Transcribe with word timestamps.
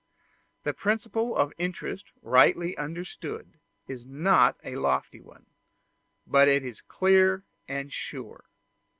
The 0.63 0.73
principle 0.73 1.35
of 1.37 1.53
interest 1.59 2.07
rightly 2.23 2.75
understood 2.75 3.59
is 3.87 4.03
not 4.03 4.57
a 4.63 4.77
lofty 4.77 5.21
one, 5.21 5.45
but 6.25 6.47
it 6.47 6.65
is 6.65 6.81
clear 6.81 7.45
and 7.67 7.93
sure. 7.93 8.45